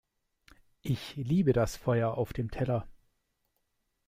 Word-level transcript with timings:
Ich 0.81 1.15
liebe 1.15 1.53
das 1.53 1.77
Feuer 1.77 2.15
auf 2.17 2.33
dem 2.33 2.49
Teller! 2.49 2.87